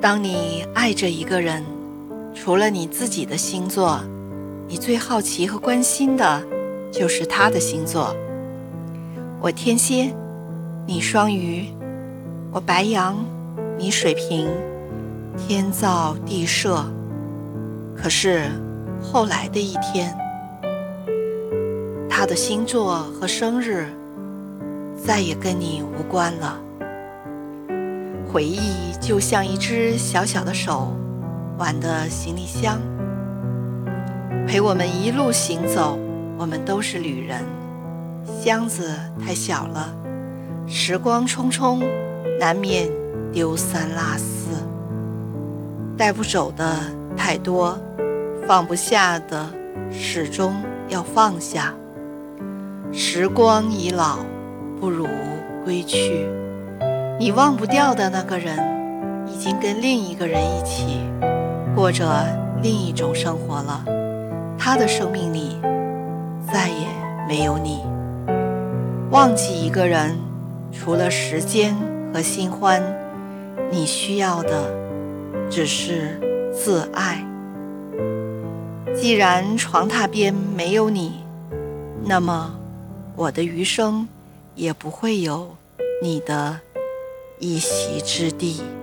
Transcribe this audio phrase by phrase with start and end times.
[0.00, 1.62] 当你爱着一个人，
[2.34, 4.00] 除了你自己的星座，
[4.66, 6.42] 你最好奇和关心的，
[6.90, 8.16] 就是他的星座。
[9.42, 10.10] 我天蝎，
[10.86, 11.66] 你双鱼；
[12.50, 13.14] 我白羊，
[13.76, 14.48] 你水瓶。
[15.36, 16.84] 天造地设，
[17.96, 18.50] 可是
[19.02, 20.16] 后来的一天，
[22.08, 23.86] 他的星座和生日
[24.96, 26.58] 再也跟你无关了。
[28.32, 30.94] 回忆就像一只小小的手
[31.58, 32.78] 挽的行李箱，
[34.46, 35.98] 陪我们一路行走。
[36.38, 37.44] 我们都是旅人，
[38.40, 39.92] 箱子太小了，
[40.66, 41.84] 时光匆匆，
[42.38, 42.88] 难免
[43.32, 44.56] 丢三落四。
[45.98, 46.76] 带不走的
[47.16, 47.76] 太多，
[48.46, 49.50] 放不下的
[49.90, 50.54] 始终
[50.88, 51.74] 要放下。
[52.92, 54.20] 时光已老，
[54.80, 55.06] 不如
[55.64, 56.26] 归去。
[57.20, 58.56] 你忘不掉的那个人，
[59.28, 61.02] 已经跟另一个人一起
[61.74, 62.26] 过着
[62.62, 63.84] 另一种生活了。
[64.58, 65.60] 他的生命里
[66.50, 66.86] 再也
[67.28, 67.82] 没有你。
[69.10, 70.16] 忘记一个人，
[70.72, 71.76] 除了时间
[72.10, 72.82] 和新欢，
[73.70, 74.74] 你需要的
[75.50, 76.18] 只是
[76.50, 77.22] 自爱。
[78.96, 81.22] 既然床榻边没有你，
[82.02, 82.50] 那么
[83.14, 84.08] 我的余生
[84.54, 85.54] 也不会有
[86.02, 86.58] 你的。
[87.42, 88.79] 一席之地。